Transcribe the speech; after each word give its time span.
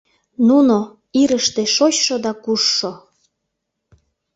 Нуно, 0.47 0.77
ирыште 1.21 1.63
шочшо 1.75 2.15
да 2.25 2.31
кушшо 2.43 2.91